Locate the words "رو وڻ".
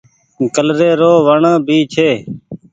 1.01-1.41